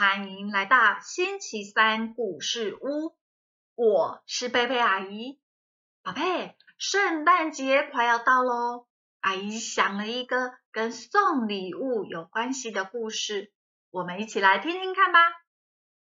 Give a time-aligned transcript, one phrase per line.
[0.00, 3.14] 欢迎来到星期三故事屋，
[3.74, 5.38] 我是贝贝阿姨。
[6.02, 8.86] 宝贝，圣诞节快要到喽，
[9.20, 13.52] 阿姨想了一个跟送礼物有关系的故事，
[13.90, 15.20] 我们一起来听听看吧。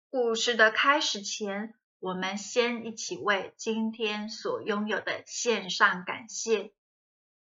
[0.09, 6.73] 故事的开始前，我们先一起为今天所拥有的献上感谢。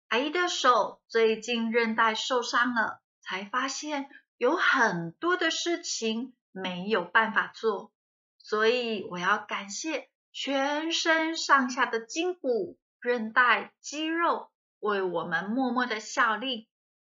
[0.06, 6.34] 阿姨的手最近韧带受伤了，才发现有很多的事情。
[6.56, 7.92] 没有办法做，
[8.38, 14.48] 所以我要感谢全身上下的筋骨、韧带、肌肉
[14.80, 16.66] 为我们默默的效力，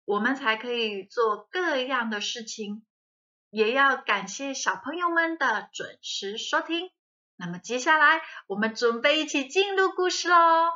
[0.06, 2.86] 我们才可以做各样的事情。
[3.50, 6.90] 也要感谢小朋友们的准时收听。
[7.36, 10.70] 那么接下来我们准备一起进入故事喽。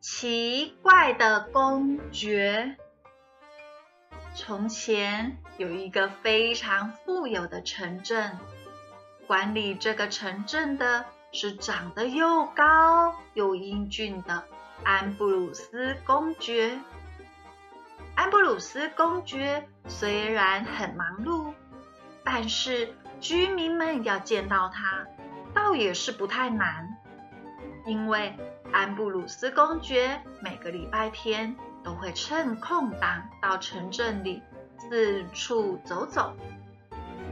[0.00, 2.76] 奇怪的公爵。
[4.34, 8.38] 从前有一个非常富有的城镇，
[9.26, 14.44] 管理这个城镇的是长得又高又英俊的
[14.82, 16.78] 安布鲁斯公爵。
[18.14, 21.52] 安布鲁斯公爵虽然很忙碌，
[22.24, 25.06] 但是居民们要见到他，
[25.54, 26.88] 倒也是不太难，
[27.86, 28.34] 因为
[28.72, 31.56] 安布鲁斯公爵每个礼拜天。
[31.82, 34.42] 都会趁空档到城镇里
[34.78, 36.34] 四处走走，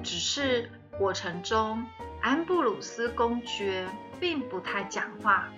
[0.02, 1.86] 只是过程中
[2.20, 3.88] 安布鲁斯公爵
[4.18, 5.48] 并不太讲话，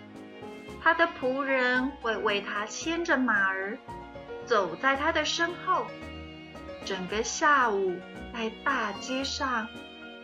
[0.83, 3.79] 他的仆人会为他牵着马儿，
[4.45, 5.87] 走在他的身后，
[6.85, 7.97] 整个下午
[8.33, 9.69] 在大街上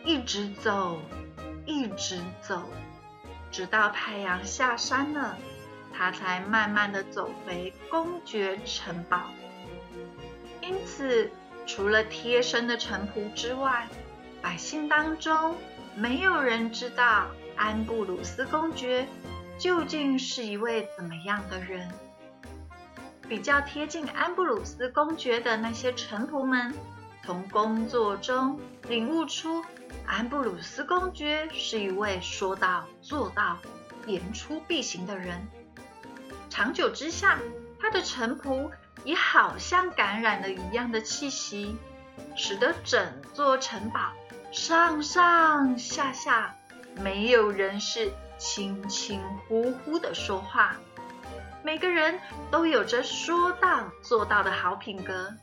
[0.05, 1.01] 一直走，
[1.65, 2.69] 一直走，
[3.51, 5.39] 直到太阳下山了。
[5.97, 9.31] 他才慢慢的走回公爵城堡，
[10.61, 11.31] 因此
[11.67, 13.89] 除了贴身的臣仆之外，
[14.43, 15.57] 百姓当中
[15.95, 19.09] 没有人知道安布鲁斯公爵
[19.59, 21.91] 究竟是一位怎么样的人。
[23.27, 26.75] 比较贴近安布鲁斯公爵的那些臣仆们，
[27.25, 29.65] 从工作中领悟出
[30.07, 33.59] 安布鲁斯公爵是一位说到做到、
[34.07, 35.45] 言出必行的人。
[36.57, 37.39] 长久之下，
[37.79, 38.71] 他的臣仆
[39.05, 41.77] 也好像感染了一样的气息，
[42.35, 44.15] 使得整座城堡
[44.53, 46.57] 上上下下
[46.95, 50.77] 没有人是轻轻呼呼的说话，
[51.63, 52.19] 每个人
[52.51, 55.35] 都有着说到做到的好品格。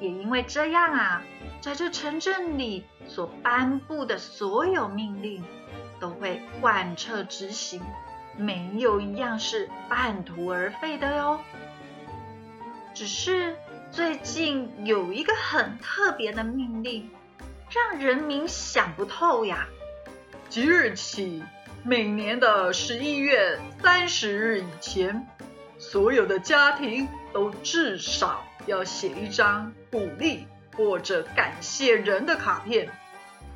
[0.00, 1.22] 也因为这样啊，
[1.60, 5.44] 在这城镇里所颁布的所有命令
[6.00, 7.82] 都会贯彻执行。
[8.36, 11.40] 没有一样是半途而废的哟。
[12.94, 13.56] 只是
[13.90, 17.10] 最近有一个很特别的命令，
[17.70, 19.66] 让人民想不透呀。
[20.48, 21.42] 即日起，
[21.82, 25.26] 每年的十一月三十日以前，
[25.78, 32.90] 所有的家庭都至少要写一张鼓励或者感谢人的卡片，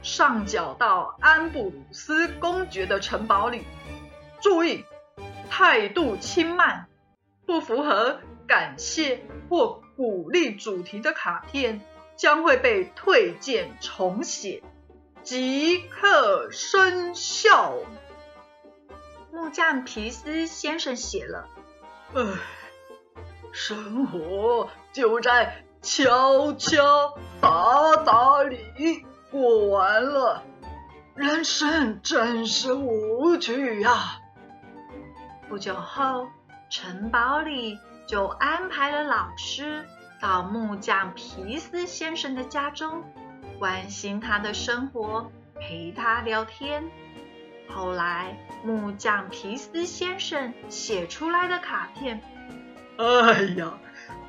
[0.03, 3.65] 上缴到安布鲁斯公爵的城堡里。
[4.47, 4.85] 注意，
[5.51, 6.87] 态度轻慢、
[7.47, 11.81] 不符合感谢或鼓励主题的卡片
[12.15, 14.63] 将会被退件重写，
[15.25, 17.75] 即刻生效。
[19.33, 21.49] 木匠皮斯先生写了
[22.15, 22.23] ：“唉，
[23.51, 30.45] 生活就在敲敲打打里过完了，
[31.17, 34.21] 人生真是无趣呀。”
[35.49, 36.29] 不久后，
[36.69, 39.85] 城堡里就安排了老师
[40.21, 43.05] 到木匠皮斯先生的家中，
[43.59, 46.85] 关心他的生活，陪他聊天。
[47.69, 52.21] 后来，木匠皮斯先生写出来的卡片
[52.99, 53.73] ：“哎呀，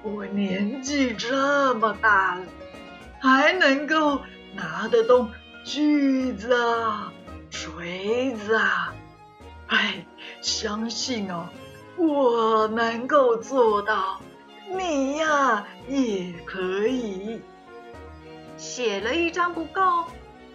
[0.04, 2.46] 我年纪这么大了，
[3.20, 4.22] 还能够
[4.54, 5.32] 拿得动
[5.64, 7.12] 锯子啊，
[7.50, 8.94] 锤子啊。”
[9.68, 10.06] 哎，
[10.48, 11.50] 相信哦，
[11.98, 14.22] 我能够做到，
[14.72, 17.42] 你呀也可以。
[18.56, 20.06] 写了一张不够，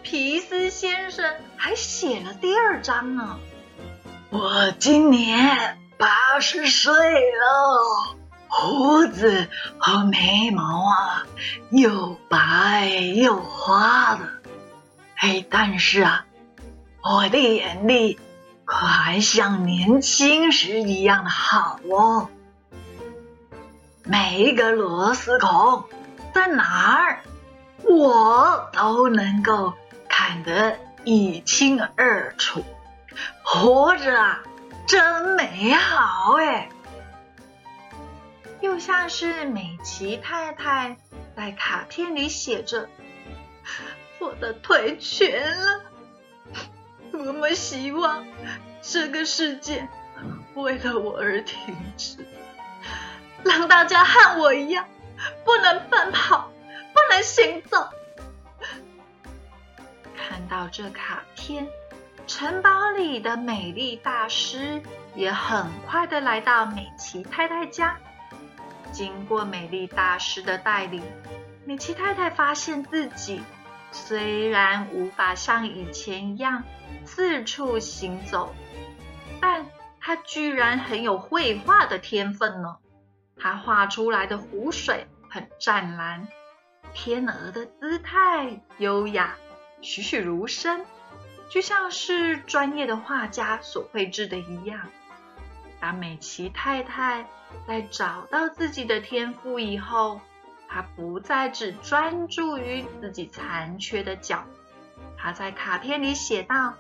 [0.02, 3.38] 皮斯先生还写了第二张呢。
[4.30, 8.16] 我今年八十岁了，
[8.48, 9.46] 胡子
[9.78, 11.26] 和眉毛啊
[11.70, 14.24] 又白又花的，
[15.16, 16.24] 哎，但是啊，
[17.02, 18.18] 我的眼力。
[18.74, 22.28] 还像年轻时一样的好哦！
[24.04, 25.84] 每一个螺丝孔
[26.32, 27.20] 在哪儿，
[27.84, 29.74] 我都能够
[30.08, 32.64] 看得一清二楚。
[33.44, 34.42] 活着啊，
[34.86, 36.70] 真美好哎！
[38.62, 40.96] 又像是美琪太太
[41.36, 42.88] 在卡片里写着
[44.18, 45.80] ：“我的腿瘸了，
[47.12, 48.26] 多么希望
[48.80, 49.88] 这个世界
[50.54, 52.26] 为了我而停止，
[53.44, 54.86] 让大家和我一样，
[55.44, 56.50] 不能奔跑，
[56.92, 57.88] 不能行走。”
[60.16, 61.68] 看到这卡片。
[62.24, 64.80] 城堡里的美丽大师
[65.16, 67.98] 也很快的来到美琪太太家。
[68.92, 71.02] 经过美丽大师的带领，
[71.64, 73.42] 美琪太太发现自己
[73.92, 76.64] 虽然无法像以前一样
[77.04, 78.54] 四处行走，
[79.40, 79.66] 但
[80.00, 82.78] 他居然很有绘画的天分呢。
[83.36, 86.26] 他画出来的湖水很湛蓝，
[86.94, 89.36] 天鹅的姿态优雅，
[89.80, 90.84] 栩栩如生。
[91.50, 94.88] 就像是专业的画家所绘制的一样。
[95.80, 97.26] 当美琪太太
[97.66, 100.22] 在找到自己的天赋以后，
[100.72, 104.44] 他不再只专注于自己残缺的脚。
[105.18, 106.74] 他在卡片里写道：“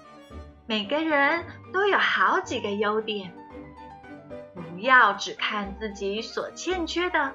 [0.66, 3.34] 每个人都有好几个优点，
[4.54, 7.32] 不要只看自己所欠缺的，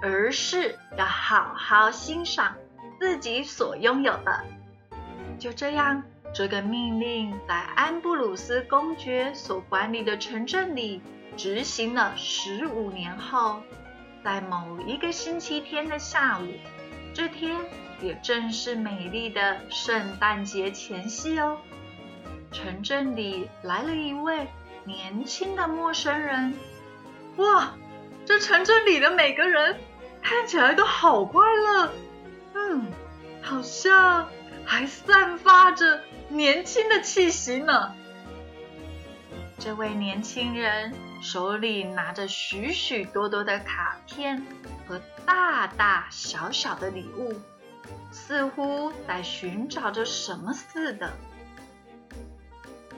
[0.00, 2.54] 而是要好好欣赏
[2.98, 4.44] 自己所拥有的。”
[5.38, 6.02] 就这样。
[6.32, 11.02] 这个命令在安布鲁斯公爵所管理的城镇里
[11.36, 13.60] 执行了十五年后，
[14.22, 16.46] 在某一个星期天的下午，
[17.14, 17.56] 这天
[18.00, 21.58] 也正是美丽的圣诞节前夕哦。
[22.52, 24.46] 城镇里来了一位
[24.84, 26.54] 年轻的陌生人。
[27.36, 27.74] 哇，
[28.26, 29.78] 这城镇里的每个人
[30.20, 31.92] 看起来都好快乐，
[32.54, 32.92] 嗯，
[33.40, 34.28] 好像
[34.64, 36.00] 还散发着。
[36.28, 37.92] 年轻的气息呢？
[39.58, 44.42] 这位年轻人手里拿着许许多多的卡片
[44.88, 47.34] 和大大小小的礼物，
[48.10, 51.12] 似乎在寻找着什么似的。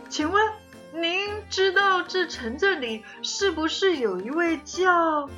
[0.09, 0.53] 请问
[0.93, 5.29] 您知道这城镇里是不是有一位叫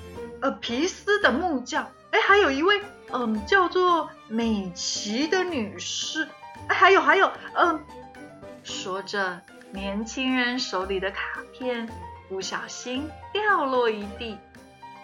[0.43, 1.91] 呃皮斯的木匠？
[2.11, 2.83] 哎，还有一位
[3.13, 6.29] 嗯叫做美琪的女士。
[6.69, 7.85] 哎，还有还有，嗯，
[8.63, 9.41] 说着，
[9.71, 11.89] 年轻人手里的卡片
[12.29, 14.39] 不小心掉落一地，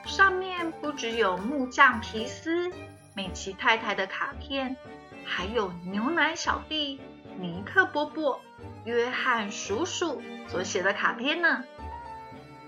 [0.05, 2.71] 上面不只有木匠皮斯、
[3.15, 4.77] 美琪太太的卡片，
[5.25, 7.01] 还有牛奶小弟、
[7.39, 8.41] 尼克伯伯、
[8.85, 11.63] 约翰叔叔所写的卡片呢。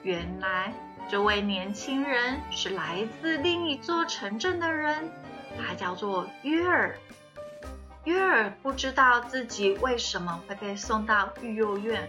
[0.02, 0.74] 原来，
[1.08, 5.10] 这位年轻人是来自另一座城镇的人，
[5.58, 6.98] 他叫做约尔。
[8.04, 12.08] 约尔不知道自己为什么会被送到育幼院，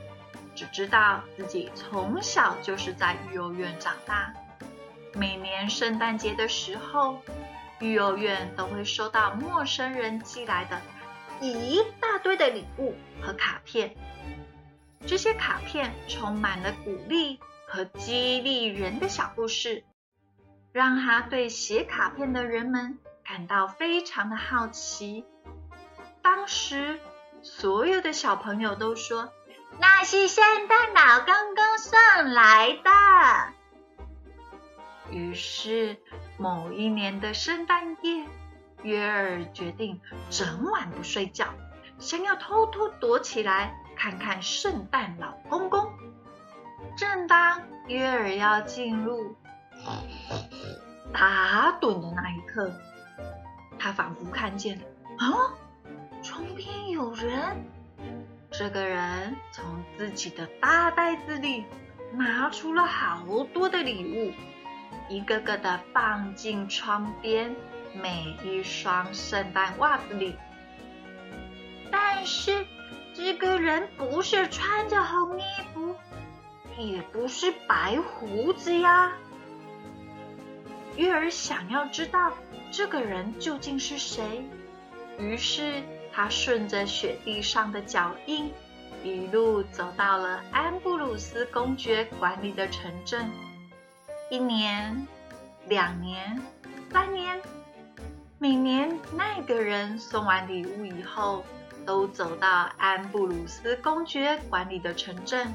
[0.55, 4.33] 只知道自己从小就是在育幼院长大。
[5.13, 7.21] 每年圣诞节的时候，
[7.79, 10.81] 育幼院都会收到陌生人寄来的
[11.41, 13.95] 一大堆的礼物和卡片。
[15.05, 19.83] 这些卡片充满了鼓励和激励人的小故事，
[20.71, 25.25] 让他对写卡片的人们感到非常的好奇。
[26.21, 26.99] 当时，
[27.41, 29.33] 所有的小朋友都说
[29.79, 33.53] ：“那是圣诞老公公送来的。”
[35.11, 35.97] 于是，
[36.37, 38.25] 某一年的圣诞夜，
[38.81, 41.47] 约尔决定整晚不睡觉，
[41.99, 45.91] 想要偷偷躲起来看看圣诞老公公。
[46.97, 49.35] 正当约尔要进入
[51.13, 52.71] 打盹的那一刻，
[53.77, 54.83] 他仿佛看见了
[55.17, 55.53] 啊！
[56.23, 57.65] 窗边有人，
[58.55, 61.65] 这个人从自己的大袋子里
[62.11, 64.31] 拿出了好多的礼物，
[65.09, 67.55] 一个个的放进窗边
[67.95, 70.35] 每一双圣诞袜子里。
[71.89, 72.63] 但是
[73.15, 75.43] 这个人不是穿着红衣
[75.73, 75.95] 服，
[76.77, 79.13] 也不是白胡子呀。
[80.95, 82.31] 月儿想要知道
[82.71, 84.47] 这个人究竟是谁，
[85.17, 85.81] 于是。
[86.15, 88.51] 他顺着雪地上的脚印，
[89.03, 93.31] 一路走到了安布鲁斯公爵管理的城镇。
[94.29, 95.07] 一年、
[95.67, 96.39] 两年、
[96.91, 97.41] 三年，
[98.37, 101.43] 每年那个人送完礼物以后，
[101.83, 105.51] 都走到安布鲁斯公爵管理的城镇。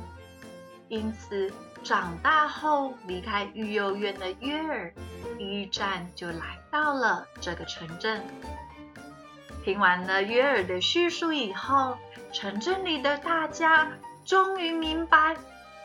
[0.89, 1.53] 因此，
[1.85, 4.93] 长大后离开育幼院的约尔，
[5.37, 8.25] 第一站就来到了这个城镇。
[9.69, 11.99] 听完了约尔的叙述以后，
[12.33, 13.87] 城镇里的大家
[14.25, 15.37] 终于明白。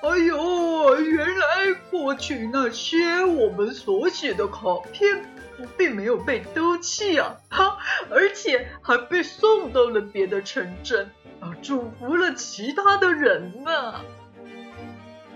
[0.02, 5.26] 哎呦，原来过去那些我们所写的卡片，
[5.78, 7.36] 并没有被丢弃啊！
[7.50, 7.78] 哈，
[8.10, 11.12] 而且还被送到了别的城镇，
[11.42, 13.96] 啊，祝福了其他的人呢。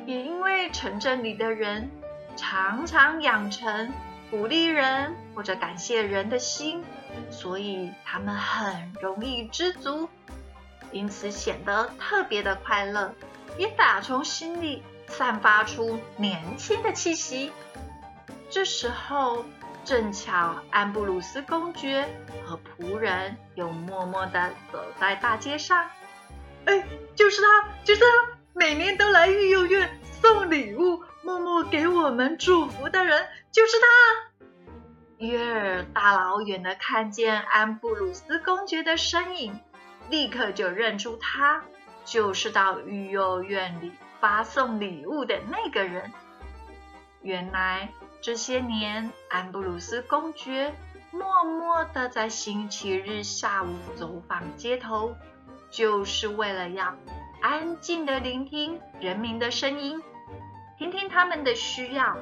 [0.05, 1.91] 也因为城镇里的人
[2.37, 3.91] 常常养成
[4.31, 6.81] 鼓励人或者感谢人的心，
[7.31, 10.09] 所以他们很容易知足，
[10.91, 13.13] 因此显得特别的快乐。
[13.57, 17.51] 也打从心里散发出年轻的气息。
[18.49, 19.43] 这时候，
[19.83, 22.07] 正巧安布鲁斯公爵
[22.45, 25.89] 和仆人又默默地走在大街上。
[26.65, 28.07] 哎，就是他，就是他，
[28.53, 34.26] 每年都来育幼院送礼物、默默给我们祝福的人，就是他。
[35.17, 39.59] 约尔大老远的看见安布鲁斯公爵的身影，
[40.09, 41.63] 立刻就认出他。
[42.05, 46.13] 就是到育幼院里发送礼物的那个人。
[47.21, 47.89] 原来
[48.21, 50.73] 这些年，安布鲁斯公爵
[51.11, 55.17] 默默的在星期日下午走访街头，
[55.69, 56.95] 就是为了要
[57.41, 60.01] 安静的聆听人民的声音，
[60.77, 62.17] 听听他们的需要。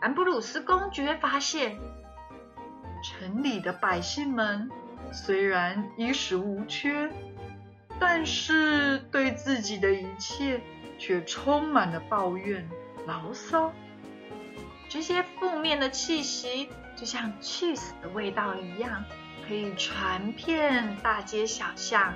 [0.00, 1.78] 安布鲁斯公爵发现，
[3.02, 4.70] 城里的百姓们
[5.12, 7.10] 虽然衣食无缺。
[8.02, 10.58] 但是对自己的一切
[10.98, 12.66] 却充满了抱怨、
[13.06, 13.74] 牢骚，
[14.88, 19.04] 这些负面的气息就像去死的味道一样，
[19.46, 22.14] 可以传遍大街小巷。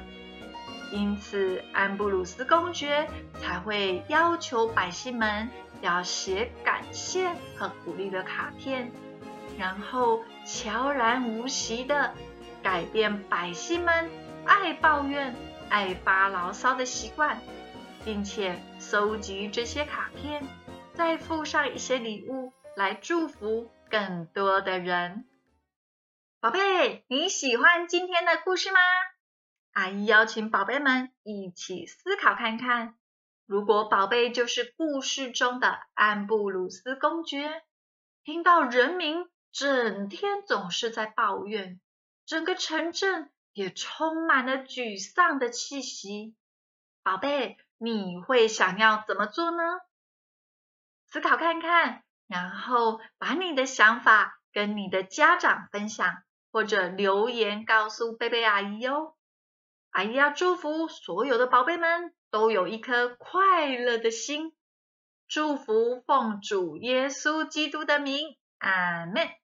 [0.90, 3.06] 因此，安布鲁斯公爵
[3.38, 5.50] 才会要求百姓们
[5.82, 8.90] 要写感谢和鼓励的卡片，
[9.58, 12.14] 然后悄然无息的
[12.62, 14.10] 改变百姓们
[14.44, 15.34] 爱抱怨。
[15.70, 17.40] 爱发牢骚的习惯，
[18.04, 20.46] 并且搜集这些卡片，
[20.92, 25.24] 再附上一些礼物来祝福更多的人。
[26.38, 28.78] 宝贝，你喜欢今天的故事吗？
[29.72, 32.94] 阿姨邀请宝贝们一起思考看看：
[33.46, 37.62] 如果宝贝就是故事中的安布鲁斯公爵，
[38.22, 41.80] 听到人民整天总是在抱怨，
[42.26, 43.30] 整个城镇。
[43.56, 46.34] 也充满了沮丧的气息，
[47.04, 49.62] 宝贝，你会想要怎么做呢？
[51.06, 59.14] 思考看看，然后把你的想法跟你的家长分享，或者留言告诉贝贝阿姨哦。
[59.90, 64.52] 阿姨要祝福所有的宝贝们都有一颗快乐的心，
[65.28, 69.43] 祝福奉主耶稣基督的名，阿门。